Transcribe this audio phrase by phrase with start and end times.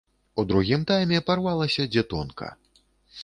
[0.43, 2.49] У другім тайме парвалася дзе тонка.